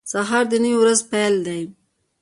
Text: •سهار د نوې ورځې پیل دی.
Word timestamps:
•سهار 0.11 0.43
د 0.51 0.53
نوې 0.63 0.77
ورځې 0.81 1.03
پیل 1.11 1.35
دی. 1.47 1.61